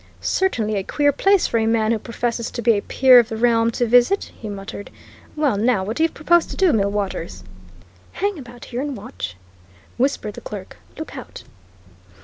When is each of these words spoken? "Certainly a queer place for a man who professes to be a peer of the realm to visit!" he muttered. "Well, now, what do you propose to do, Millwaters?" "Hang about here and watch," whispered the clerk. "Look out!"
"Certainly 0.21 0.77
a 0.77 0.83
queer 0.83 1.11
place 1.11 1.45
for 1.45 1.59
a 1.59 1.67
man 1.67 1.91
who 1.91 1.99
professes 1.99 2.49
to 2.49 2.63
be 2.63 2.75
a 2.75 2.81
peer 2.81 3.19
of 3.19 3.29
the 3.29 3.37
realm 3.37 3.69
to 3.69 3.85
visit!" 3.85 4.31
he 4.35 4.49
muttered. 4.49 4.89
"Well, 5.35 5.57
now, 5.57 5.83
what 5.83 5.97
do 5.97 6.01
you 6.01 6.09
propose 6.09 6.47
to 6.47 6.55
do, 6.57 6.73
Millwaters?" 6.73 7.43
"Hang 8.13 8.39
about 8.39 8.65
here 8.65 8.81
and 8.81 8.97
watch," 8.97 9.37
whispered 9.97 10.33
the 10.33 10.41
clerk. 10.41 10.77
"Look 10.97 11.15
out!" 11.15 11.43